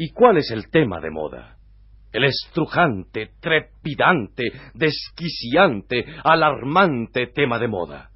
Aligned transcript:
¿Y 0.00 0.12
cuál 0.12 0.36
es 0.36 0.52
el 0.52 0.70
tema 0.70 1.00
de 1.00 1.10
moda? 1.10 1.56
El 2.12 2.22
estrujante, 2.22 3.32
trepidante, 3.40 4.44
desquiciante, 4.72 6.06
alarmante 6.22 7.26
tema 7.34 7.58
de 7.58 7.66
moda. 7.66 8.10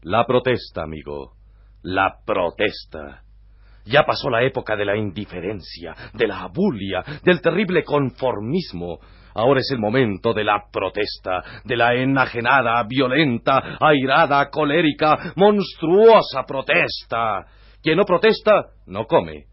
La 0.00 0.24
protesta, 0.24 0.84
amigo. 0.84 1.34
La 1.82 2.16
protesta. 2.24 3.22
Ya 3.84 4.04
pasó 4.04 4.30
la 4.30 4.42
época 4.42 4.76
de 4.76 4.86
la 4.86 4.96
indiferencia, 4.96 5.94
de 6.14 6.26
la 6.26 6.40
abulia, 6.44 7.04
del 7.22 7.42
terrible 7.42 7.84
conformismo. 7.84 8.98
Ahora 9.34 9.60
es 9.60 9.70
el 9.70 9.78
momento 9.78 10.32
de 10.32 10.44
la 10.44 10.64
protesta, 10.72 11.42
de 11.64 11.76
la 11.76 11.96
enajenada, 11.96 12.82
violenta, 12.84 13.76
airada, 13.78 14.48
colérica, 14.48 15.34
monstruosa 15.36 16.44
protesta. 16.46 17.44
Quien 17.82 17.98
no 17.98 18.06
protesta, 18.06 18.68
no 18.86 19.04
come. 19.04 19.47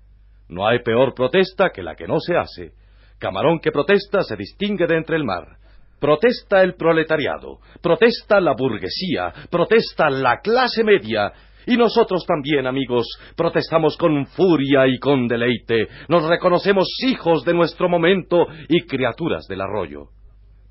No 0.49 0.67
hay 0.67 0.79
peor 0.79 1.13
protesta 1.13 1.69
que 1.71 1.83
la 1.83 1.95
que 1.95 2.07
no 2.07 2.19
se 2.19 2.35
hace. 2.37 2.73
Camarón 3.19 3.59
que 3.59 3.71
protesta 3.71 4.21
se 4.21 4.35
distingue 4.35 4.87
de 4.87 4.97
entre 4.97 5.15
el 5.15 5.23
mar. 5.23 5.57
Protesta 5.99 6.61
el 6.61 6.75
proletariado, 6.75 7.59
protesta 7.81 8.39
la 8.39 8.53
burguesía, 8.53 9.33
protesta 9.49 10.09
la 10.09 10.39
clase 10.41 10.83
media. 10.83 11.31
Y 11.67 11.77
nosotros 11.77 12.25
también, 12.27 12.67
amigos, 12.67 13.07
protestamos 13.35 13.97
con 13.97 14.27
furia 14.27 14.85
y 14.87 14.99
con 14.99 15.27
deleite. 15.27 15.87
Nos 16.09 16.27
reconocemos 16.27 16.87
hijos 17.07 17.43
de 17.43 17.53
nuestro 17.53 17.89
momento 17.89 18.45
y 18.69 18.81
criaturas 18.85 19.47
del 19.47 19.61
arroyo. 19.61 20.09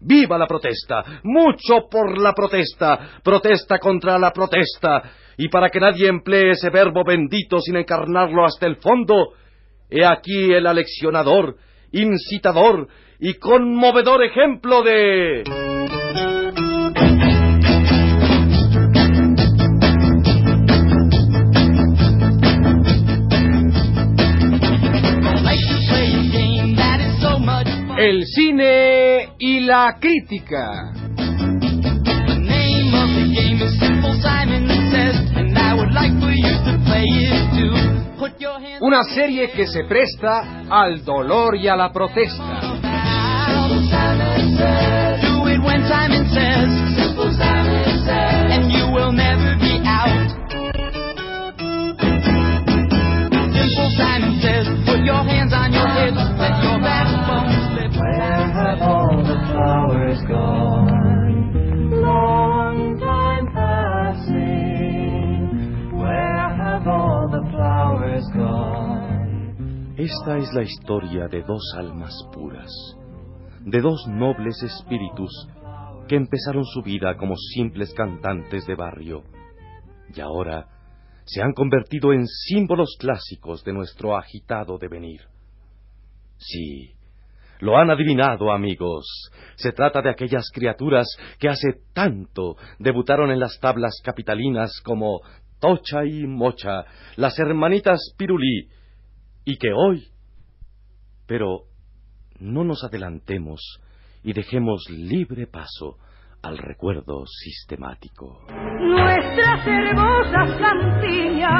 ¡Viva 0.01 0.37
la 0.39 0.47
protesta! 0.47 1.03
¡Mucho 1.25 1.89
por 1.91 2.21
la 2.21 2.33
protesta! 2.33 3.21
¡Protesta 3.25 3.79
contra 3.79 4.19
la 4.19 4.31
protesta! 4.31 5.03
Y 5.39 5.49
para 5.49 5.71
que 5.71 5.81
nadie 5.81 6.09
emplee 6.09 6.51
ese 6.51 6.71
verbo 6.71 7.03
bendito 7.05 7.59
sin 7.59 7.77
encarnarlo 7.77 8.45
hasta 8.45 8.67
el 8.67 8.77
fondo, 8.77 9.31
he 9.91 10.05
aquí 10.05 10.53
el 10.53 10.67
aleccionador, 10.67 11.57
incitador 11.93 12.89
y 13.21 13.35
conmovedor 13.35 14.25
ejemplo 14.25 14.83
de... 14.83 15.45
El 27.97 28.27
cine 28.27 29.29
y 29.39 29.61
la 29.61 29.97
crítica. 30.01 30.93
Una 38.81 39.03
serie 39.05 39.51
que 39.51 39.67
se 39.67 39.85
presta 39.85 40.65
al 40.69 41.05
dolor 41.05 41.57
y 41.57 41.69
a 41.69 41.77
la 41.77 41.93
protesta. 41.93 42.84
Esta 70.05 70.37
es 70.37 70.53
la 70.53 70.63
historia 70.63 71.29
de 71.29 71.41
dos 71.41 71.63
almas 71.79 72.13
puras, 72.31 72.71
de 73.61 73.81
dos 73.81 74.07
nobles 74.07 74.63
espíritus 74.63 75.49
que 76.07 76.17
empezaron 76.17 76.63
su 76.67 76.83
vida 76.83 77.17
como 77.17 77.35
simples 77.37 77.95
cantantes 77.95 78.67
de 78.67 78.75
barrio 78.75 79.23
y 80.15 80.21
ahora 80.21 80.67
se 81.25 81.41
han 81.41 81.55
convertido 81.55 82.13
en 82.13 82.27
símbolos 82.27 82.99
clásicos 82.99 83.65
de 83.65 83.73
nuestro 83.73 84.15
agitado 84.15 84.77
devenir. 84.77 85.23
Sí, 86.37 86.93
lo 87.61 87.79
han 87.79 87.91
adivinado, 87.91 88.53
amigos. 88.53 89.07
Se 89.57 89.73
trata 89.73 90.03
de 90.03 90.11
aquellas 90.11 90.51
criaturas 90.53 91.07
que 91.39 91.49
hace 91.49 91.81
tanto 91.95 92.57
debutaron 92.79 93.31
en 93.31 93.41
las 93.41 93.59
tablas 93.59 94.03
capitalinas 94.05 94.83
como 94.85 95.23
Tocha 95.61 96.05
y 96.05 96.27
Mocha, 96.27 96.85
las 97.17 97.39
hermanitas 97.39 98.15
Pirulí, 98.19 98.69
y 99.45 99.57
que 99.57 99.73
hoy... 99.73 100.09
Pero 101.27 101.63
no 102.39 102.65
nos 102.65 102.85
adelantemos 102.85 103.61
y 104.23 104.33
dejemos 104.33 104.85
libre 104.91 105.47
paso 105.47 105.97
al 106.43 106.59
recuerdo 106.59 107.25
sistemático. 107.27 108.47
Nuestras 108.79 109.67
hermosas 109.67 110.61
cantillas, 110.61 111.51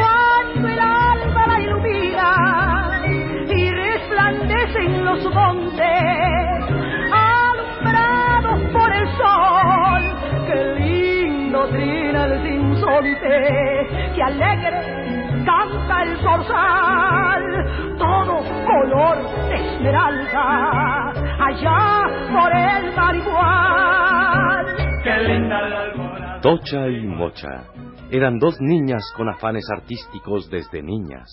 cuando 0.00 0.68
el 0.68 0.78
alma 0.78 1.46
la 1.46 1.60
ilumina 1.60 3.02
y 3.54 3.70
resplandecen 3.70 5.04
los 5.04 5.24
montes, 5.24 5.84
alumbrados 7.12 8.72
por 8.72 8.90
el 8.90 9.06
sol, 9.18 10.02
qué 10.46 10.82
lindo 10.82 11.68
trina 11.68 12.24
el 12.24 12.42
sinsonte, 12.42 14.14
qué 14.14 14.22
alegre 14.22 15.07
canta 15.48 16.02
el 16.02 16.16
zorzal, 16.18 17.42
todo 17.96 18.34
color 18.66 19.16
de 19.48 19.56
esmeralda, 19.56 21.10
allá 21.48 21.80
por 22.34 22.52
el. 22.54 22.78
Qué 25.02 25.16
linda 25.26 25.60
la 25.62 26.40
Tocha 26.42 26.88
y 26.88 27.06
Mocha 27.06 27.64
eran 28.10 28.38
dos 28.38 28.60
niñas 28.60 29.02
con 29.16 29.28
afanes 29.30 29.64
artísticos 29.74 30.50
desde 30.50 30.82
niñas. 30.82 31.30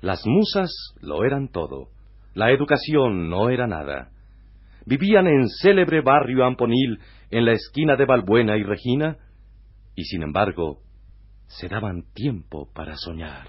Las 0.00 0.24
musas 0.26 0.70
lo 1.00 1.24
eran 1.24 1.48
todo, 1.48 1.88
la 2.34 2.52
educación 2.52 3.28
no 3.28 3.50
era 3.50 3.66
nada. 3.66 4.10
Vivían 4.86 5.26
en 5.26 5.48
célebre 5.48 6.02
barrio 6.02 6.44
Amponil, 6.44 7.00
en 7.30 7.44
la 7.46 7.52
esquina 7.52 7.96
de 7.96 8.04
Balbuena 8.04 8.56
y 8.56 8.62
Regina, 8.62 9.16
y 9.96 10.04
sin 10.04 10.22
embargo, 10.22 10.78
se 11.46 11.68
daban 11.68 12.04
tiempo 12.14 12.68
para 12.72 12.96
soñar. 12.96 13.48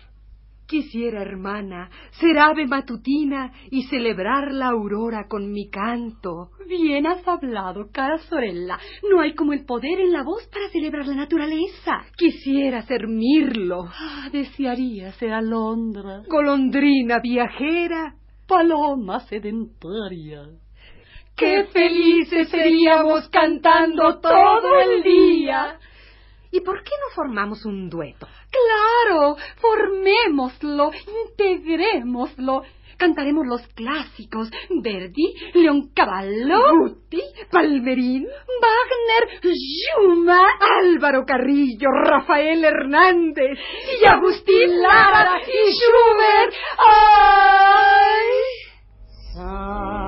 Quisiera, 0.67 1.21
hermana, 1.21 1.91
ser 2.19 2.39
ave 2.39 2.65
matutina 2.65 3.53
y 3.69 3.83
celebrar 3.83 4.51
la 4.51 4.69
aurora 4.69 5.27
con 5.27 5.51
mi 5.51 5.69
canto. 5.69 6.49
Bien 6.67 7.05
has 7.05 7.27
hablado, 7.27 7.91
cara 7.91 8.17
Sorella. 8.17 8.79
No 9.07 9.21
hay 9.21 9.35
como 9.35 9.53
el 9.53 9.63
poder 9.63 9.99
en 9.99 10.11
la 10.11 10.23
voz 10.23 10.47
para 10.47 10.69
celebrar 10.69 11.05
la 11.05 11.15
naturaleza. 11.15 12.05
Quisiera 12.17 12.81
ser 12.81 13.07
mirlo. 13.07 13.85
Ah, 13.87 14.29
desearía 14.31 15.11
ser 15.13 15.33
alondra. 15.33 16.23
Golondrina 16.27 17.19
viajera. 17.19 18.15
Paloma 18.47 19.19
sedentaria. 19.21 20.49
¡Qué 21.35 21.65
felices 21.65 22.49
seríamos 22.49 23.27
cantando 23.29 24.19
todo 24.19 24.79
el 24.79 25.03
día! 25.03 25.77
¿Y 26.55 26.61
por 26.61 26.81
qué 26.83 26.91
no 27.01 27.13
formamos 27.13 27.65
un 27.65 27.89
dueto? 27.89 28.29
Claro, 28.49 29.35
formémoslo, 29.57 30.89
integrémoslo. 31.27 32.61
Cantaremos 32.97 33.45
los 33.45 33.67
clásicos, 33.73 34.49
Verdi, 34.81 35.35
Leoncavallo, 35.53 36.61
Guti, 36.79 37.21
Palmerín, 37.51 38.25
Wagner, 38.25 39.41
Schumann, 39.43 40.47
Álvaro 40.81 41.25
Carrillo, 41.25 41.89
Rafael 41.91 42.63
Hernández 42.63 43.59
y 44.01 44.05
Agustín 44.05 44.81
Lara 44.81 45.41
y 45.41 45.71
Schubert. 45.73 46.53
¡Ay! 49.35 50.04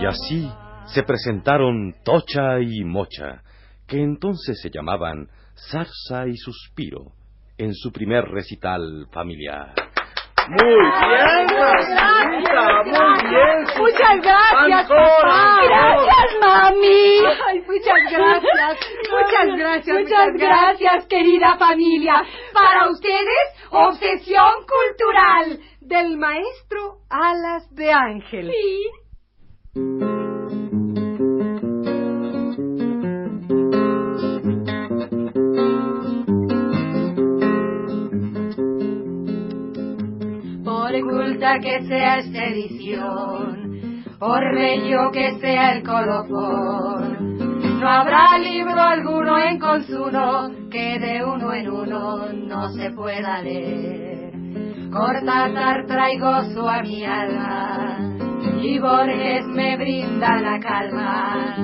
Y 0.00 0.06
así 0.06 0.50
se 0.86 1.02
presentaron 1.02 1.94
Tocha 2.04 2.60
y 2.60 2.84
Mocha, 2.84 3.42
que 3.86 4.02
entonces 4.02 4.60
se 4.60 4.70
llamaban 4.70 5.28
Zarza 5.70 6.26
y 6.26 6.36
Suspiro, 6.36 7.12
en 7.58 7.74
su 7.74 7.92
primer 7.92 8.24
recital 8.24 9.06
familiar. 9.12 9.74
Muy 10.48 10.74
bien, 10.74 11.46
muy 12.84 13.30
bien. 13.30 13.64
Muchas 13.78 14.20
gracias, 14.20 14.88
papá. 14.88 15.60
Gracias, 15.64 16.28
mami. 16.40 17.22
Ay, 17.48 17.60
muchas 17.60 18.00
gracias. 18.10 18.78
Muchas 19.10 19.56
gracias. 19.56 19.98
Muchas, 19.98 20.28
gracias, 20.34 21.06
querida 21.06 21.56
familia. 21.58 22.24
Para 22.52 22.90
ustedes, 22.90 23.68
obsesión 23.70 24.52
cultural. 24.66 25.60
Del 25.80 26.16
maestro 26.16 26.98
Alas 27.10 27.68
de 27.74 27.92
Ángel. 27.92 28.50
Sí. 28.50 29.01
Por 29.74 29.80
culta 41.00 41.58
que 41.60 41.84
sea 41.86 42.18
esta 42.18 42.44
edición, 42.48 44.04
por 44.18 44.54
bello 44.54 45.10
que 45.10 45.38
sea 45.40 45.76
el 45.76 45.82
colofón, 45.84 47.38
no 47.80 47.88
habrá 47.88 48.36
libro 48.40 48.78
alguno 48.78 49.38
en 49.38 49.58
consuno 49.58 50.50
que 50.70 50.98
de 50.98 51.24
uno 51.24 51.54
en 51.54 51.70
uno 51.70 52.30
no 52.30 52.68
se 52.74 52.90
pueda 52.90 53.40
leer. 53.40 54.32
Cortázar 54.90 55.86
traigo 55.86 56.42
su 56.52 56.68
a 56.68 56.82
y 58.62 58.78
Borges 58.78 59.46
me 59.46 59.76
brinda 59.76 60.40
la 60.40 60.60
calma. 60.60 61.56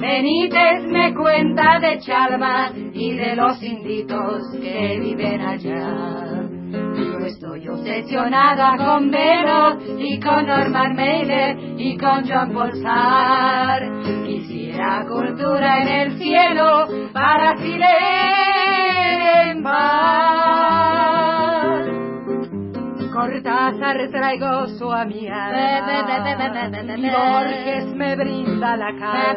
Benítez 0.00 0.84
me 0.88 1.14
cuenta 1.14 1.78
de 1.80 1.98
Chalma 2.00 2.70
y 2.92 3.12
de 3.16 3.34
los 3.34 3.62
inditos 3.62 4.42
que 4.60 4.98
viven 5.00 5.40
allá. 5.40 6.42
Yo 6.70 7.26
estoy 7.26 7.68
obsesionada 7.68 8.76
con 8.76 9.10
Vero 9.10 9.78
y 9.98 10.20
con 10.20 10.46
Norman 10.46 10.94
Mailer 10.94 11.56
y 11.78 11.96
con 11.96 12.28
John 12.28 12.52
Sartre. 12.82 13.88
Quisiera 14.26 15.06
cultura 15.08 15.82
en 15.82 15.88
el 15.88 16.18
cielo 16.18 16.86
para 17.12 17.54
leer 17.54 19.48
en 19.48 19.62
paz. 19.62 20.53
Cortázar 23.44 24.08
traigo 24.10 24.66
su 24.78 24.90
amiga 24.90 25.50
y 26.96 27.10
Borges 27.10 27.94
me 27.94 28.16
brinda 28.16 28.74
la 28.74 28.86
calma. 28.98 29.34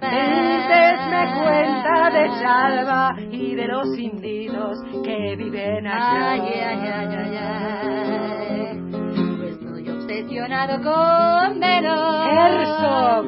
Benítez 0.00 1.00
me 1.10 1.22
cuenta 1.42 2.10
de 2.10 2.30
Chalva 2.40 3.16
y 3.32 3.56
de 3.56 3.66
los 3.66 3.98
indios 3.98 4.78
que 5.04 5.34
viven 5.36 5.88
allá. 5.88 6.30
Ay, 6.30 6.40
ay, 6.40 6.80
ay, 6.86 7.14
ay, 7.18 7.36
ay. 7.36 8.78
Estoy 9.48 9.90
obsesionado 9.90 10.76
con 10.76 11.58
Vero. 11.58 12.24
Herzog. 12.30 13.24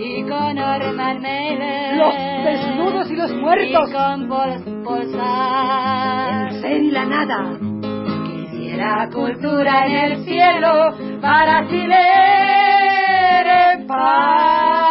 Y 0.00 0.22
con 0.22 0.54
Norman 0.54 1.20
Mailer. 1.20 1.96
Los 1.96 2.14
desnudos 2.44 3.10
y 3.10 3.16
los 3.16 3.34
muertos. 3.34 3.90
Y 3.90 3.92
con. 3.92 4.14
El 6.44 6.60
ser 6.62 6.82
y 6.82 6.90
la 6.90 7.04
nada. 7.04 7.53
Quisiera 8.74 9.08
cultura 9.08 9.86
en 9.86 9.92
el 9.92 10.24
cielo 10.24 10.96
para 11.20 11.64
paz. 13.86 14.83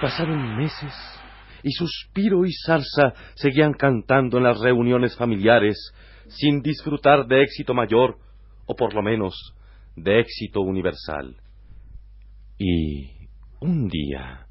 Pasaron 0.00 0.56
meses, 0.56 0.94
y 1.62 1.72
Suspiro 1.72 2.44
y 2.46 2.52
Zarza 2.64 3.12
seguían 3.34 3.72
cantando 3.72 4.38
en 4.38 4.44
las 4.44 4.60
reuniones 4.60 5.16
familiares, 5.16 5.76
sin 6.28 6.62
disfrutar 6.62 7.26
de 7.26 7.42
éxito 7.42 7.74
mayor, 7.74 8.18
o 8.66 8.74
por 8.74 8.94
lo 8.94 9.02
menos 9.02 9.34
de 9.96 10.20
éxito 10.20 10.60
universal. 10.60 11.36
Y 12.58 13.28
un 13.60 13.88
día, 13.88 14.46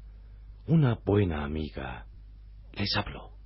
una 0.66 0.98
buena 1.04 1.44
amiga 1.44 2.06
les 2.74 2.94
habló. 2.96 3.37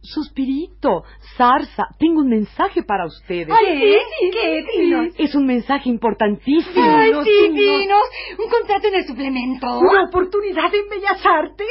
Suspirito, 0.00 1.02
Zarza, 1.36 1.88
tengo 1.98 2.20
un 2.20 2.28
mensaje 2.28 2.82
para 2.82 3.04
ustedes. 3.06 3.50
Ay, 3.50 3.98
sí, 4.20 4.30
¿qué? 4.30 4.64
Dinos. 4.78 5.08
Es 5.18 5.34
un 5.34 5.46
mensaje 5.46 5.88
importantísimo. 5.88 6.82
Ay, 6.82 7.12
sí, 7.24 7.48
no. 7.48 7.54
dinos. 7.54 8.02
Un 8.38 8.50
contrato 8.50 8.88
en 8.88 8.94
el 8.94 9.06
suplemento. 9.06 9.78
¿Una 9.80 10.04
oportunidad 10.04 10.72
en 10.74 10.88
Bellas 10.88 11.20
Artes? 11.24 11.66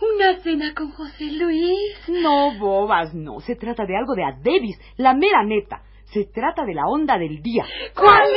Una 0.00 0.40
cena 0.40 0.74
con 0.74 0.90
José 0.92 1.24
Luis. 1.32 2.08
No, 2.08 2.58
bobas, 2.58 3.14
no. 3.14 3.40
Se 3.40 3.54
trata 3.54 3.84
de 3.84 3.96
algo 3.96 4.14
de 4.14 4.24
a 4.24 4.32
Davis, 4.32 4.78
la 4.96 5.14
mera 5.14 5.44
neta. 5.44 5.82
Se 6.06 6.24
trata 6.24 6.64
de 6.64 6.74
la 6.74 6.86
onda 6.86 7.16
del 7.18 7.42
día. 7.42 7.64
¿Cuál 7.94 8.28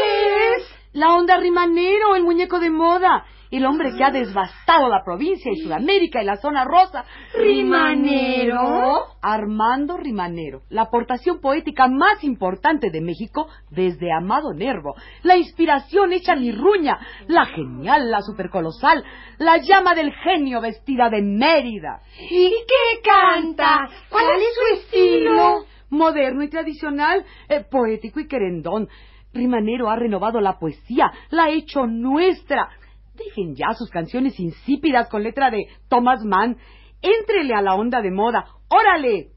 es? 0.58 0.83
La 0.94 1.16
onda 1.16 1.38
rimanero, 1.38 2.16
el 2.16 2.24
muñeco 2.24 2.60
de 2.60 2.70
moda. 2.70 3.26
El 3.50 3.66
hombre 3.66 3.92
que 3.96 4.04
ha 4.04 4.10
devastado 4.10 4.90
la 4.90 5.04
provincia 5.04 5.52
y 5.52 5.58
Sudamérica 5.58 6.22
y 6.22 6.26
la 6.26 6.38
zona 6.38 6.66
rosa. 6.66 7.06
¿Rimanero? 7.36 9.08
Armando 9.22 9.96
Rimanero, 9.98 10.64
la 10.70 10.84
aportación 10.84 11.40
poética 11.40 11.88
más 11.88 12.24
importante 12.24 12.90
de 12.90 13.00
México 13.00 13.48
desde 13.70 14.12
Amado 14.12 14.54
Nervo. 14.54 14.96
La 15.22 15.38
inspiración 15.38 16.14
hecha 16.14 16.36
mirruña, 16.36 17.00
la 17.28 17.46
genial, 17.46 18.10
la 18.10 18.22
supercolosal, 18.22 19.04
la 19.38 19.58
llama 19.58 19.94
del 19.94 20.12
genio 20.14 20.60
vestida 20.60 21.10
de 21.10 21.22
Mérida. 21.22 22.02
¿Y 22.30 22.50
qué 22.50 23.02
canta? 23.04 23.88
¿Cuál 24.10 24.26
es 24.38 24.56
su 24.56 24.80
estilo? 24.80 25.66
Moderno 25.92 26.42
y 26.42 26.50
tradicional, 26.50 27.24
eh, 27.50 27.64
poético 27.70 28.20
y 28.20 28.28
querendón. 28.28 28.90
Rimanero 29.34 29.90
ha 29.90 29.96
renovado 29.96 30.40
la 30.40 30.60
poesía, 30.60 31.12
la 31.32 31.46
ha 31.46 31.50
hecho 31.50 31.88
nuestra. 31.88 32.70
Dejen 33.16 33.56
ya 33.56 33.74
sus 33.74 33.90
canciones 33.90 34.40
insípidas 34.40 35.10
con 35.10 35.24
letra 35.24 35.50
de 35.50 35.68
Thomas 35.88 36.24
Mann. 36.24 36.58
Éntrele 37.02 37.54
a 37.54 37.62
la 37.62 37.76
onda 37.76 38.02
de 38.02 38.12
moda. 38.12 38.46
¡Órale! 38.70 39.30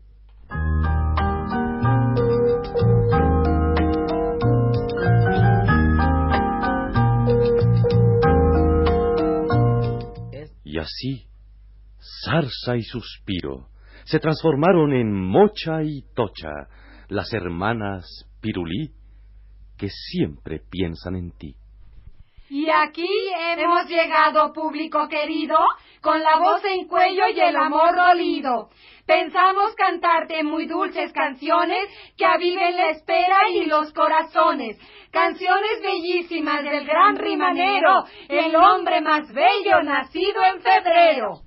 Y 10.65 10.79
así, 10.79 11.27
Zarza 12.25 12.77
y 12.77 12.83
Suspiro 12.83 13.69
se 14.07 14.21
transformaron 14.21 14.93
en 14.93 15.13
Mocha 15.13 15.83
y 15.83 16.03
Tocha, 16.15 16.69
las 17.09 17.33
hermanas 17.35 18.07
Pirulí, 18.41 18.93
que 19.77 19.89
siempre 19.89 20.61
piensan 20.71 21.17
en 21.17 21.31
ti. 21.33 21.57
Y 22.49 22.69
aquí 22.71 23.09
hemos 23.57 23.89
llegado, 23.89 24.53
público 24.53 25.09
querido, 25.09 25.59
con 26.01 26.23
la 26.23 26.39
voz 26.39 26.65
en 26.65 26.87
cuello 26.87 27.25
y 27.35 27.41
el 27.41 27.57
amor 27.57 27.97
dolido. 27.97 28.69
Pensamos 29.05 29.75
cantarte 29.75 30.43
muy 30.45 30.67
dulces 30.67 31.13
canciones 31.13 31.89
que 32.17 32.25
aviven 32.25 32.77
la 32.77 32.91
espera 32.91 33.49
y 33.53 33.67
los 33.67 33.93
corazones. 33.93 34.79
Canciones 35.11 35.83
bellísimas 35.83 36.63
del 36.63 36.85
gran 36.87 37.17
rimanero, 37.17 38.05
el 38.29 38.55
hombre 38.55 39.01
más 39.01 39.33
bello 39.33 39.83
nacido 39.83 40.41
en 40.53 40.61
febrero. 40.61 41.41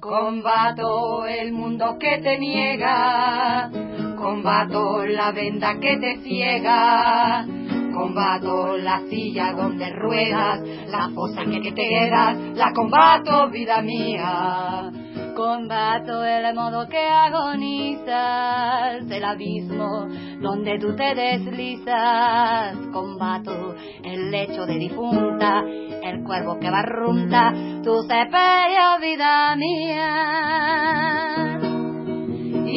Combato 0.00 1.26
el 1.26 1.52
mundo 1.52 1.96
que 1.98 2.18
te 2.18 2.38
niega, 2.38 3.70
combato 4.16 5.04
la 5.06 5.30
venda 5.32 5.78
que 5.78 5.96
te 5.98 6.18
ciega, 6.22 7.46
combato 7.94 8.76
la 8.76 9.00
silla 9.08 9.52
donde 9.52 9.90
ruedas, 9.90 10.60
la 10.88 11.08
fosa 11.10 11.44
que 11.44 11.60
te 11.60 11.72
quedas, 11.72 12.36
la 12.54 12.72
combato 12.72 13.48
vida 13.50 13.82
mía. 13.82 14.90
Combato 15.36 16.24
el 16.24 16.54
modo 16.54 16.88
que 16.88 17.06
agonizas, 17.06 19.02
el 19.10 19.22
abismo 19.24 20.08
donde 20.40 20.78
tú 20.78 20.96
te 20.96 21.14
deslizas. 21.14 22.74
Combato 22.90 23.74
el 24.02 24.30
lecho 24.30 24.64
de 24.64 24.78
difunta, 24.78 25.62
el 26.02 26.22
cuervo 26.24 26.58
que 26.58 26.70
barrunta, 26.70 27.52
tu 27.84 28.00
sepelio, 28.02 28.98
vida 29.02 29.54
mía. 29.56 31.35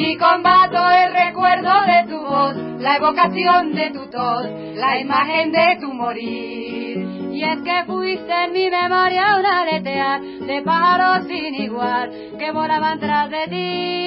Y 0.02 0.16
combato 0.16 0.90
el 0.92 1.12
recuerdo 1.14 1.74
de 1.86 2.06
tu 2.10 2.18
voz, 2.22 2.56
la 2.80 2.96
evocación 2.96 3.74
de 3.76 3.92
tu 3.92 4.10
tos, 4.10 4.46
la 4.76 4.98
imagen 4.98 5.52
de 5.52 5.78
tu 5.82 5.94
morir. 5.94 7.34
Y 7.34 7.44
es 7.44 7.62
que 7.64 7.84
fuiste 7.86 8.46
en 8.46 8.54
mi 8.54 8.70
memoria 8.70 9.36
una 9.38 9.64
aletea 9.64 10.20
de 10.20 10.62
pájaros 10.62 11.28
sin 11.28 11.54
igual 11.54 12.12
que 12.40 12.50
volaban 12.52 12.98
tras 13.02 13.30
de 13.30 13.48
ti. 13.50 14.00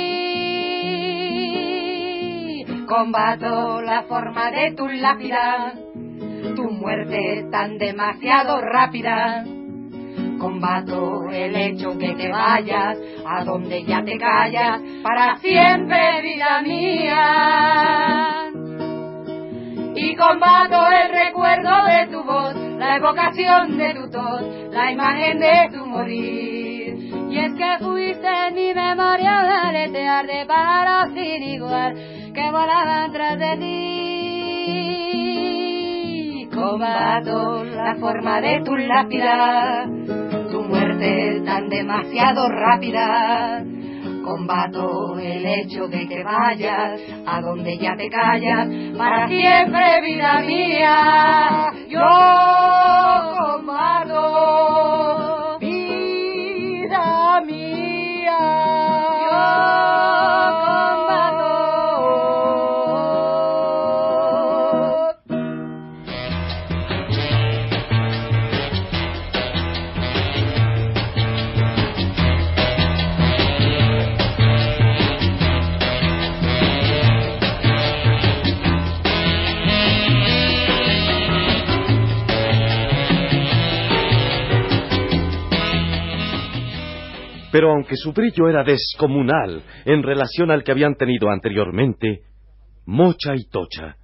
combato 2.87 3.83
la 3.83 4.05
forma 4.05 4.51
de 4.51 4.73
tu 4.73 4.89
lápida, 4.89 5.75
tu 6.57 6.71
muerte 6.71 7.47
tan 7.51 7.77
demasiado 7.77 8.63
rápida. 8.63 9.45
Combato 10.43 11.31
el 11.31 11.55
hecho 11.55 11.97
que 11.97 12.15
te 12.17 12.29
vayas 12.29 12.99
a 13.25 13.45
donde 13.45 13.85
ya 13.85 14.03
te 14.03 14.19
callas 14.19 14.81
para 15.01 15.37
siempre, 15.37 16.21
vida 16.21 16.61
mía. 16.63 18.51
Y 19.95 20.17
combato 20.17 20.85
el 20.89 21.13
recuerdo 21.13 21.85
de 21.87 22.09
tu 22.09 22.25
voz, 22.25 22.57
la 22.57 22.97
evocación 22.97 23.79
de 23.79 23.95
tu 23.95 24.11
tos, 24.11 24.43
la 24.73 24.91
imagen 24.91 25.39
de 25.39 25.69
tu 25.73 25.87
morir. 25.87 26.97
Y 27.31 27.39
es 27.39 27.55
que 27.55 27.79
fuiste 27.79 28.51
mi 28.53 28.75
memoria 28.75 29.43
de 29.45 29.55
aletear 29.69 30.27
de 30.27 30.45
pájaros 30.45 31.15
sin 31.15 31.41
igual 31.45 31.95
que 32.35 32.51
volaban 32.51 33.13
tras 33.13 33.39
de 33.39 33.57
ti. 33.59 33.93
Combato 36.53 37.65
la 37.65 37.95
forma 37.95 38.41
de 38.41 38.61
tu 38.65 38.77
lápida, 38.77 39.87
tan 41.53 41.69
demasiado 41.69 42.49
rápida. 42.49 43.63
Combato 44.25 45.19
el 45.19 45.45
hecho 45.45 45.87
de 45.89 46.09
que 46.09 46.25
vayas 46.25 47.01
a 47.27 47.41
donde 47.43 47.77
ya 47.77 47.95
te 47.95 48.09
callas 48.09 48.69
para 48.97 49.29
siempre, 49.29 50.01
vida 50.01 50.41
mía. 50.41 51.73
Yo 51.89 52.82
Pero 87.53 87.71
aunque 87.71 87.97
su 87.97 88.13
brillo 88.13 88.49
era 88.49 88.65
descomunal 88.65 89.63
en 89.85 90.03
relación 90.03 90.51
al 90.51 90.65
que 90.65 90.73
habían 90.73 90.95
tenido 90.97 91.29
anteriormente, 91.31 92.23
Mocha 92.87 93.35
y 93.37 93.45
Tocha 93.45 93.97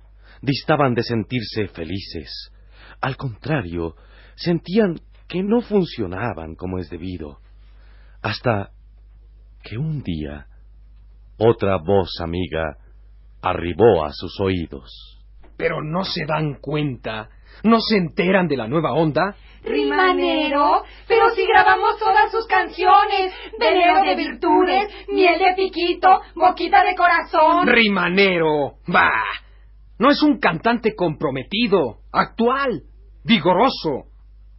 distaban 0.43 0.95
de 0.95 1.02
sentirse 1.02 1.67
felices. 1.69 2.52
Al 3.00 3.17
contrario, 3.17 3.97
sentían 4.37 5.00
que 5.26 5.43
no 5.43 5.62
funcionaban 5.62 6.55
como 6.57 6.78
es 6.78 6.90
debido. 6.90 7.38
Hasta 8.23 8.71
que 9.62 9.78
un 9.78 10.02
día 10.02 10.47
otra 11.38 11.78
voz 11.78 12.21
amiga 12.21 12.76
arribó 13.40 14.05
a 14.05 14.12
sus 14.12 14.38
oídos. 14.40 15.19
Pero 15.57 15.83
no 15.83 16.05
se 16.05 16.26
dan 16.26 16.55
cuenta, 16.61 17.31
no 17.64 17.81
se 17.81 17.97
enteran 17.97 18.47
de 18.47 18.57
la 18.59 18.69
nueva 18.69 18.93
onda. 18.93 19.37
Rimanero, 19.68 20.82
pero 21.06 21.30
si 21.34 21.46
grabamos 21.46 21.98
todas 21.98 22.30
sus 22.30 22.46
canciones, 22.46 23.32
veneno 23.58 24.02
de 24.02 24.14
virtudes, 24.16 24.88
miel 25.08 25.38
de 25.38 25.54
piquito, 25.54 26.20
boquita 26.34 26.82
de 26.84 26.94
corazón. 26.94 27.66
Rimanero, 27.66 28.78
bah, 28.87 29.25
no 29.98 30.10
es 30.10 30.22
un 30.22 30.38
cantante 30.38 30.94
comprometido, 30.94 31.98
actual, 32.12 32.82
vigoroso. 33.25 34.06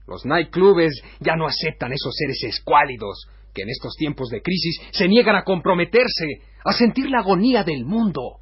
Los 0.07 0.25
nightclubes 0.25 1.01
ya 1.19 1.35
no 1.35 1.45
aceptan 1.45 1.93
esos 1.93 2.13
seres 2.15 2.43
escuálidos 2.43 3.27
que 3.53 3.63
en 3.63 3.69
estos 3.69 3.95
tiempos 3.95 4.29
de 4.29 4.41
crisis 4.41 4.79
se 4.91 5.07
niegan 5.07 5.35
a 5.35 5.43
comprometerse, 5.43 6.43
a 6.63 6.73
sentir 6.73 7.09
la 7.09 7.19
agonía 7.19 7.63
del 7.63 7.85
mundo. 7.85 8.38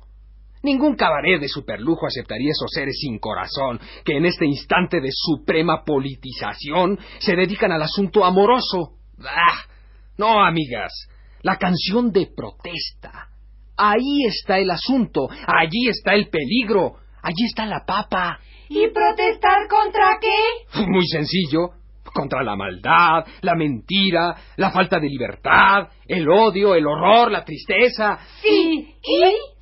Ningún 0.67 0.97
cabaret 0.97 1.39
de 1.39 1.47
superlujo 1.47 2.07
aceptaría 2.07 2.51
esos 2.51 2.69
seres 2.69 2.97
sin 2.99 3.19
corazón 3.19 3.79
que 4.03 4.17
en 4.17 4.25
este 4.25 4.45
instante 4.45 4.99
de 4.99 5.11
suprema 5.13 5.85
politización 5.85 6.99
se 7.19 7.37
dedican 7.37 7.71
al 7.71 7.83
asunto 7.83 8.25
amoroso. 8.25 8.97
¡Ah! 9.23 9.63
No, 10.17 10.43
amigas, 10.43 10.91
la 11.41 11.55
canción 11.55 12.11
de 12.11 12.27
protesta. 12.35 13.29
Ahí 13.77 14.25
está 14.25 14.57
el 14.57 14.69
asunto, 14.69 15.29
allí 15.47 15.87
está 15.87 16.15
el 16.15 16.27
peligro, 16.27 16.97
allí 17.21 17.45
está 17.45 17.65
la 17.65 17.85
papa. 17.87 18.37
¿Y 18.67 18.89
protestar 18.89 19.69
contra 19.69 20.17
qué? 20.19 20.85
Muy 20.85 21.07
sencillo. 21.07 21.75
Contra 22.13 22.43
la 22.43 22.57
maldad, 22.57 23.25
la 23.41 23.55
mentira, 23.55 24.35
la 24.57 24.71
falta 24.71 24.99
de 24.99 25.07
libertad, 25.07 25.87
el 26.07 26.27
odio, 26.27 26.75
el 26.75 26.85
horror, 26.85 27.31
la 27.31 27.45
tristeza. 27.45 28.17
Sí, 28.41 28.95
¿y? 29.01 29.56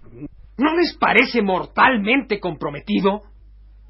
¿No 0.57 0.75
les 0.75 0.95
parece 0.97 1.41
mortalmente 1.41 2.39
comprometido? 2.39 3.23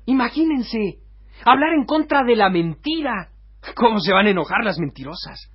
Imagínense, 0.06 1.00
hablar 1.46 1.74
en 1.74 1.86
contra 1.86 2.24
de 2.24 2.36
la 2.36 2.50
mentira. 2.50 3.30
¿Cómo 3.76 4.00
se 4.00 4.14
van 4.14 4.28
a 4.28 4.32
enojar 4.32 4.64
las 4.64 4.80
mentirosas? 4.80 5.52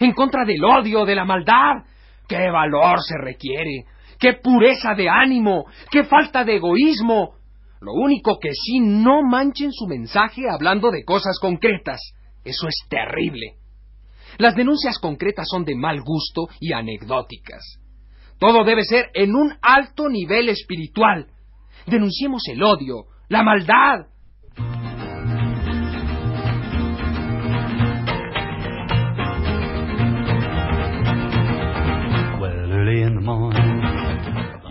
En 0.00 0.12
contra 0.12 0.44
del 0.44 0.64
odio, 0.64 1.04
de 1.04 1.14
la 1.14 1.24
maldad. 1.24 1.84
¿Qué 2.26 2.50
valor 2.50 3.00
se 3.02 3.16
requiere? 3.18 3.84
¿Qué 4.18 4.34
pureza 4.34 4.94
de 4.94 5.08
ánimo? 5.08 5.66
¿Qué 5.90 6.04
falta 6.04 6.44
de 6.44 6.56
egoísmo? 6.56 7.34
Lo 7.80 7.92
único 7.92 8.38
que 8.40 8.50
sí, 8.52 8.80
no 8.80 9.22
manchen 9.22 9.70
su 9.72 9.86
mensaje 9.86 10.48
hablando 10.48 10.90
de 10.90 11.04
cosas 11.04 11.38
concretas. 11.38 12.00
Eso 12.42 12.66
es 12.68 12.76
terrible. 12.88 13.56
Las 14.38 14.54
denuncias 14.54 14.98
concretas 14.98 15.46
son 15.50 15.64
de 15.64 15.74
mal 15.74 16.00
gusto 16.00 16.48
y 16.60 16.72
anecdóticas. 16.72 17.78
Todo 18.38 18.64
debe 18.64 18.82
ser 18.82 19.10
en 19.14 19.34
un 19.34 19.52
alto 19.62 20.08
nivel 20.08 20.48
espiritual. 20.48 21.26
Denunciemos 21.86 22.42
el 22.48 22.62
odio, 22.62 23.06
la 23.28 23.42
maldad. 23.42 24.06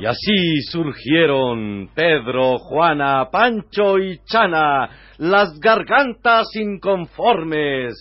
Y 0.03 0.05
así 0.05 0.61
surgieron 0.69 1.89
Pedro, 1.95 2.57
Juana, 2.57 3.29
Pancho 3.31 3.97
y 3.97 4.19
Chana, 4.25 4.89
las 5.17 5.57
gargantas 5.61 6.47
inconformes. 6.55 7.93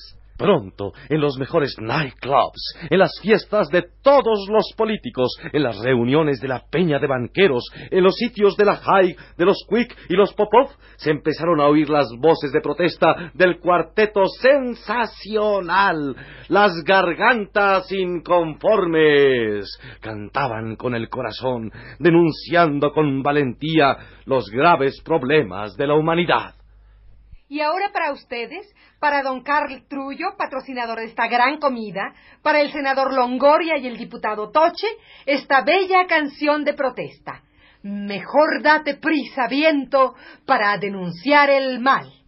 Pronto, 0.42 0.92
en 1.08 1.20
los 1.20 1.38
mejores 1.38 1.76
nightclubs, 1.80 2.74
en 2.90 2.98
las 2.98 3.12
fiestas 3.22 3.68
de 3.68 3.84
todos 4.02 4.48
los 4.50 4.72
políticos, 4.76 5.36
en 5.52 5.62
las 5.62 5.78
reuniones 5.78 6.40
de 6.40 6.48
la 6.48 6.64
peña 6.68 6.98
de 6.98 7.06
banqueros, 7.06 7.62
en 7.92 8.02
los 8.02 8.16
sitios 8.16 8.56
de 8.56 8.64
la 8.64 8.74
High, 8.74 9.14
de 9.38 9.44
los 9.44 9.58
Quick 9.68 9.96
y 10.08 10.14
los 10.14 10.34
Popov, 10.34 10.70
se 10.96 11.12
empezaron 11.12 11.60
a 11.60 11.66
oír 11.66 11.88
las 11.88 12.08
voces 12.18 12.50
de 12.50 12.60
protesta 12.60 13.30
del 13.34 13.60
cuarteto 13.60 14.26
sensacional, 14.26 16.16
las 16.48 16.72
gargantas 16.84 17.92
inconformes. 17.92 19.78
Cantaban 20.00 20.74
con 20.74 20.96
el 20.96 21.08
corazón, 21.08 21.70
denunciando 22.00 22.90
con 22.90 23.22
valentía 23.22 23.96
los 24.24 24.50
graves 24.50 25.00
problemas 25.04 25.76
de 25.76 25.86
la 25.86 25.94
humanidad. 25.94 26.56
Y 27.52 27.60
ahora 27.60 27.90
para 27.92 28.12
ustedes, 28.12 28.66
para 28.98 29.22
don 29.22 29.42
Carl 29.42 29.84
Trullo, 29.86 30.38
patrocinador 30.38 31.00
de 31.00 31.04
esta 31.04 31.26
gran 31.26 31.58
comida, 31.58 32.14
para 32.40 32.62
el 32.62 32.72
senador 32.72 33.12
Longoria 33.12 33.76
y 33.76 33.86
el 33.86 33.98
diputado 33.98 34.50
Toche, 34.50 34.86
esta 35.26 35.60
bella 35.60 36.06
canción 36.06 36.64
de 36.64 36.72
protesta. 36.72 37.42
Mejor 37.82 38.62
date 38.62 38.94
prisa, 38.94 39.48
viento, 39.48 40.14
para 40.46 40.78
denunciar 40.78 41.50
el 41.50 41.78
mal. 41.78 42.21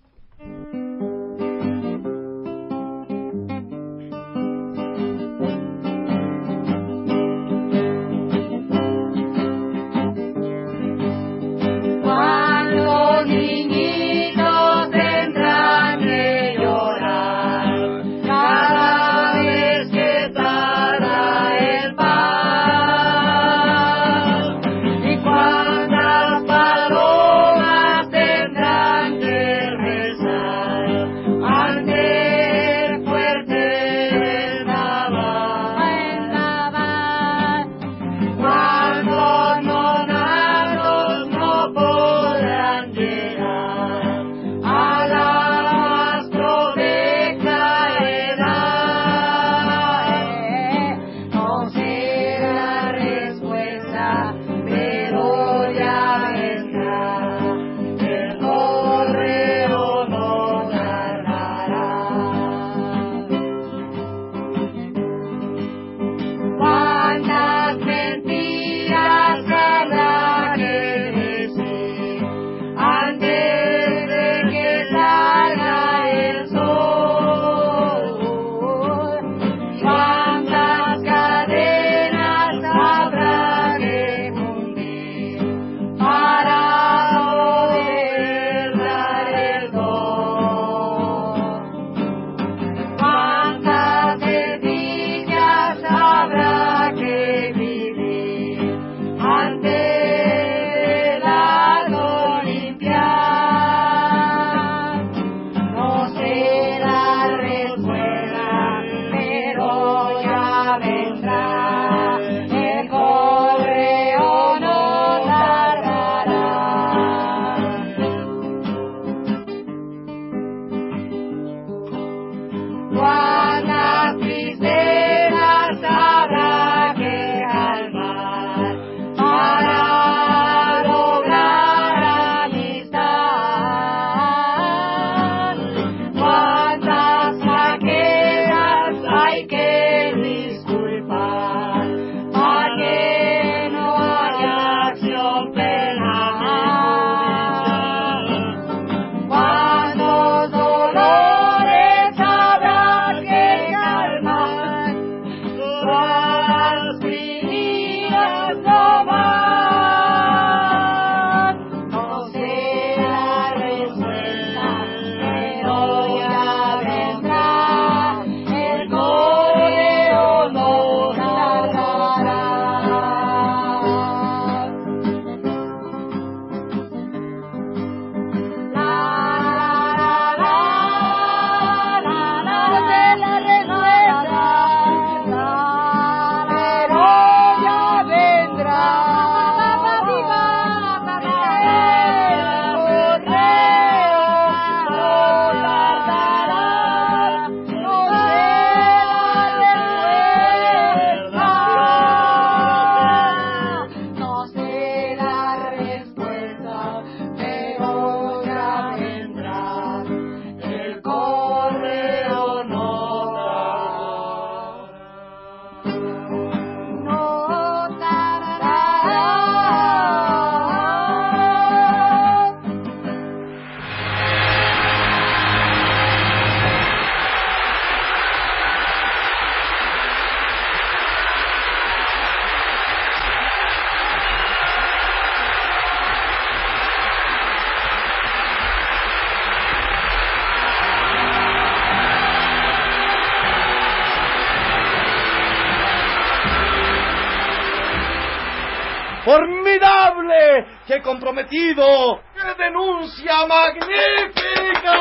¡Qué 251.34 251.42
comprometido! 251.42 252.20
¡Qué 252.34 252.62
denuncia 252.62 253.46
magnífica! 253.46 254.94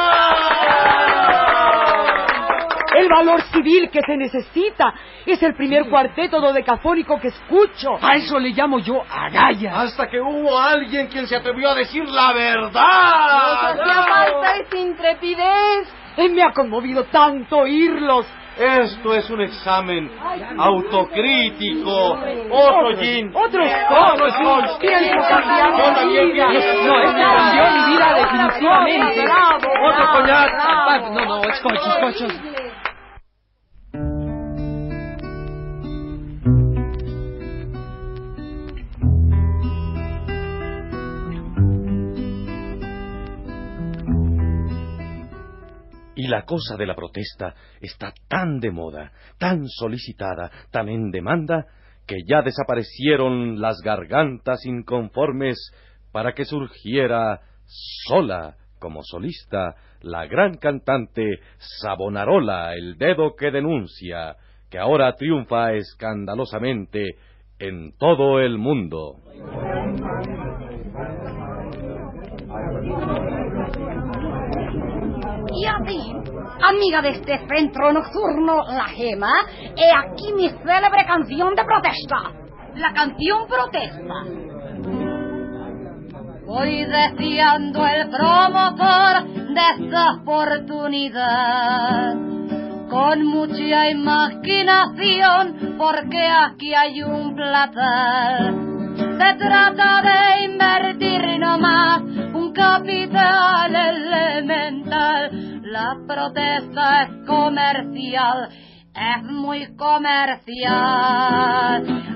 El 2.95 3.09
valor 3.09 3.41
civil 3.51 3.89
que 3.91 4.01
se 4.01 4.17
necesita 4.17 4.93
es 5.25 5.41
el 5.43 5.55
primer 5.55 5.89
cuarteto 5.89 6.39
dodecafónico 6.39 7.19
que 7.19 7.27
escucho. 7.29 7.97
A 8.01 8.15
eso 8.15 8.39
le 8.39 8.49
llamo 8.49 8.79
yo 8.79 9.03
agallas. 9.09 9.75
Hasta 9.75 10.07
que 10.07 10.19
hubo 10.19 10.57
alguien 10.57 11.07
quien 11.07 11.27
se 11.27 11.35
atrevió 11.35 11.71
a 11.71 11.75
decir 11.75 12.07
la 12.07 12.33
verdad. 12.33 13.71
Hacía 13.71 14.03
falta 14.03 14.57
esa 14.57 14.77
intrepidez. 14.77 15.93
Me 16.17 16.43
ha 16.43 16.51
conmovido 16.53 17.05
tanto 17.05 17.57
oírlos. 17.59 18.27
Esto 18.57 19.15
es 19.15 19.29
un 19.29 19.41
examen 19.41 20.11
autocrítico. 20.57 22.17
Otro 22.51 22.97
gin. 22.99 23.31
Otro 23.35 23.63
Otro 23.63 24.29
scotch. 24.29 24.69
scotch. 24.69 24.79
Pienso 24.79 25.27
cambiar 25.27 25.71
Yo 25.71 25.77
mi 25.77 25.93
también. 25.93 26.37
No, 26.85 27.01
es 27.01 27.13
cambió 27.13 27.63
mi 27.71 27.93
vida 27.93 28.13
definitivamente. 28.13 29.25
Otro 29.89 30.11
coñac. 30.11 30.51
No, 31.11 31.25
no, 31.25 31.43
escocho, 31.43 31.97
escocho. 31.97 32.62
Y 46.23 46.27
la 46.27 46.45
cosa 46.45 46.77
de 46.77 46.85
la 46.85 46.95
protesta 46.95 47.53
está 47.81 48.13
tan 48.29 48.61
de 48.61 48.71
moda, 48.71 49.11
tan 49.37 49.67
solicitada, 49.67 50.49
tan 50.71 50.87
en 50.87 51.11
demanda, 51.11 51.65
que 52.07 52.15
ya 52.25 52.41
desaparecieron 52.41 53.59
las 53.59 53.81
gargantas 53.83 54.65
inconformes 54.65 55.57
para 56.13 56.31
que 56.31 56.45
surgiera 56.45 57.41
sola 58.07 58.55
como 58.79 59.01
solista 59.03 59.75
la 59.99 60.25
gran 60.25 60.55
cantante 60.59 61.39
Sabonarola, 61.57 62.73
el 62.73 62.97
dedo 62.97 63.35
que 63.35 63.51
denuncia, 63.51 64.37
que 64.69 64.79
ahora 64.79 65.17
triunfa 65.17 65.73
escandalosamente 65.73 67.17
en 67.59 67.97
todo 67.97 68.39
el 68.39 68.57
mundo. 68.57 69.17
Y 75.55 75.65
a 75.67 75.77
ti, 75.85 76.01
amiga 76.61 77.01
de 77.01 77.09
este 77.09 77.37
centro 77.47 77.93
nocturno, 77.93 78.63
La 78.69 78.85
Gema, 78.85 79.31
he 79.75 79.91
aquí 79.91 80.33
mi 80.33 80.49
célebre 80.49 81.05
canción 81.05 81.53
de 81.53 81.63
protesta. 81.63 82.31
La 82.75 82.91
canción 82.93 83.47
protesta. 83.47 84.23
Voy 86.45 86.85
deseando 86.85 87.85
el 87.85 88.09
promotor 88.09 89.23
de 89.53 89.61
esta 89.77 90.13
oportunidad. 90.21 92.15
Con 92.89 93.25
mucha 93.25 93.89
imaginación, 93.89 95.75
porque 95.77 96.27
aquí 96.27 96.73
hay 96.73 97.03
un 97.03 97.35
platal. 97.35 98.73
Se 99.19 99.33
trata 99.35 100.01
de 100.01 100.45
invertir 100.45 101.39
nomás 101.39 102.01
un 102.01 102.51
capital 102.53 103.75
elemental. 103.75 105.61
La 105.63 105.95
protesta 106.07 107.03
es 107.03 107.09
comercial, 107.27 108.49
es 108.95 109.23
muy 109.23 109.75
comercial. 109.75 110.73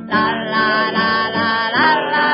La 0.07 0.31
la 0.53 0.91
la 0.91 1.29
la 1.29 1.69
la 1.71 1.95
la 2.12 2.26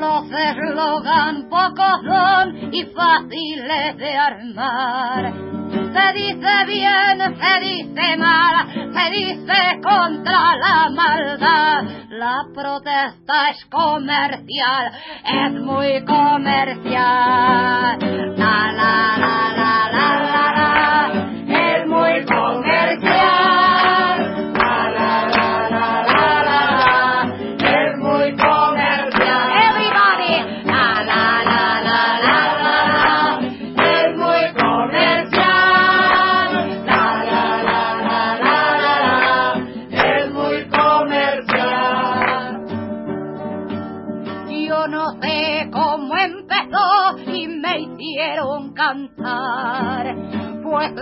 Los 0.00 0.24
eslogan 0.30 1.48
pocos 1.48 2.00
son 2.04 2.74
y 2.74 2.84
fáciles 2.86 3.96
de 3.96 4.16
armar. 4.16 5.32
Se 5.72 6.12
dice 6.14 6.64
bien, 6.66 7.18
se 7.18 7.60
dice 7.60 8.16
mal, 8.18 8.54
se 8.92 9.10
dice 9.10 9.80
contra 9.82 10.56
la 10.56 10.90
maldad. 10.90 11.84
La 12.10 12.44
protesta 12.54 13.50
es 13.50 13.64
comercial, 13.66 14.92
es 15.24 15.52
muy 15.60 16.04
comercial. 16.04 17.98
La 18.36 18.72
la 18.72 19.16
la 19.18 19.52
la 19.56 19.71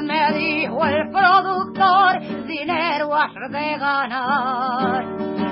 me 0.02 0.32
dijo 0.32 0.84
el 0.86 1.10
productor, 1.10 2.20
dinero 2.46 3.14
has 3.14 3.34
de 3.50 3.78
ganar. 3.78 5.04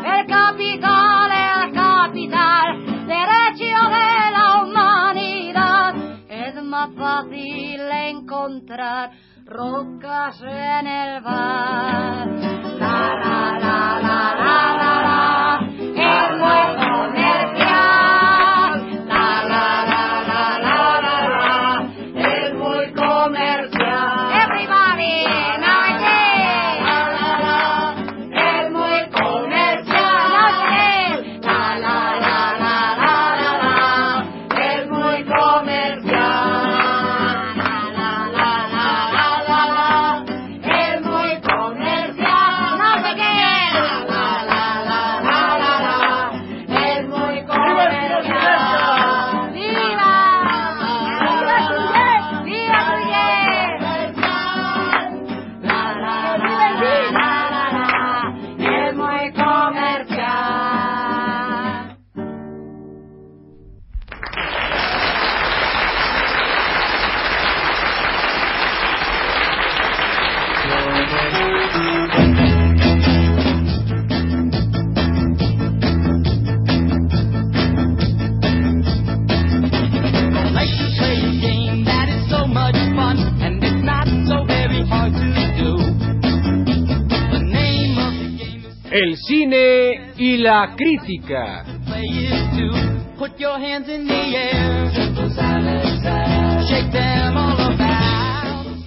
El 0.04 0.26
capital, 0.26 1.30
el 1.30 1.72
capital, 1.72 3.06
derecho 3.06 3.80
de 3.96 4.30
la 4.32 4.62
humanidad. 4.62 5.94
Es 6.28 6.62
más 6.62 6.90
fácil 6.96 7.80
encontrar 7.80 9.10
rocas 9.44 10.40
en 10.42 10.86
el 10.86 11.20
bar. 11.22 12.28
La 12.78 12.98
la 13.22 13.58
la 13.58 14.00
la 14.00 14.34
la 14.34 14.60
la 14.80 14.94
la, 15.06 15.60
es 15.94 16.30
muy 16.38 16.64
comercial. 16.86 17.47
y 90.18 90.36
la 90.36 90.74
crítica. 90.76 91.64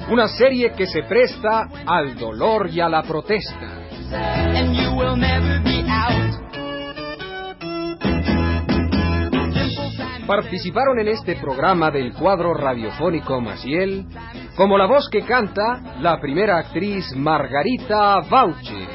Una 0.10 0.28
serie 0.28 0.74
que 0.74 0.88
se 0.88 1.04
presta 1.04 1.70
al 1.86 2.18
dolor 2.18 2.70
y 2.70 2.82
a 2.82 2.90
la 2.90 3.04
protesta. 3.04 3.78
Participaron 10.28 11.00
en 11.00 11.08
este 11.08 11.36
programa 11.38 11.92
del 11.92 12.14
cuadro 12.14 12.54
radiofónico 12.54 13.40
Maciel, 13.40 14.06
como 14.58 14.78
la 14.78 14.86
voz 14.86 15.10
que 15.10 15.22
canta, 15.22 15.96
la 16.02 16.20
primera 16.20 16.58
actriz 16.58 17.06
Margarita 17.16 18.20
Bauche, 18.30 18.88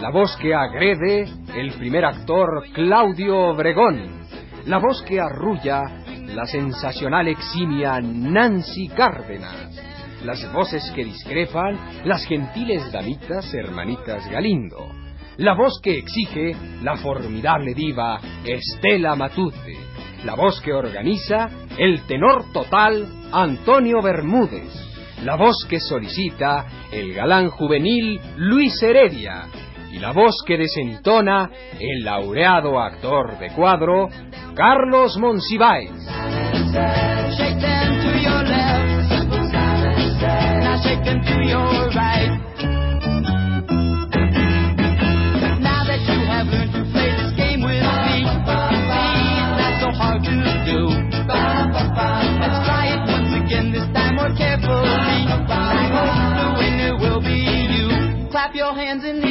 la 0.00 0.10
voz 0.10 0.36
que 0.36 0.54
agrede, 0.54 1.41
el 1.54 1.72
primer 1.72 2.04
actor 2.04 2.64
Claudio 2.72 3.36
Obregón, 3.50 4.22
la 4.66 4.78
voz 4.78 5.02
que 5.02 5.20
arrulla, 5.20 5.82
la 6.28 6.46
sensacional 6.46 7.28
eximia 7.28 8.00
Nancy 8.00 8.88
Cárdenas, 8.88 9.70
las 10.24 10.50
voces 10.52 10.90
que 10.94 11.04
discrepan, 11.04 11.78
las 12.04 12.24
gentiles 12.24 12.90
damitas 12.90 13.52
hermanitas 13.52 14.30
Galindo, 14.30 14.88
la 15.36 15.54
voz 15.54 15.78
que 15.82 15.98
exige, 15.98 16.56
la 16.82 16.96
formidable 16.96 17.74
diva 17.74 18.18
Estela 18.44 19.14
Matute, 19.14 19.76
la 20.24 20.34
voz 20.34 20.58
que 20.62 20.72
organiza, 20.72 21.50
el 21.76 22.02
tenor 22.06 22.50
total 22.52 23.06
Antonio 23.30 24.00
Bermúdez, 24.00 24.72
la 25.22 25.36
voz 25.36 25.66
que 25.68 25.80
solicita, 25.80 26.66
el 26.90 27.12
galán 27.12 27.50
juvenil 27.50 28.20
Luis 28.36 28.82
Heredia, 28.82 29.46
y 29.92 29.98
la 29.98 30.12
voz 30.12 30.34
que 30.46 30.56
desentona, 30.56 31.50
el 31.78 32.02
laureado 32.02 32.80
actor 32.80 33.38
de 33.38 33.50
cuadro 33.50 34.08
Carlos 34.54 35.16
Monsiváis. 35.18 35.90
Hands 58.92 59.04
in. 59.04 59.21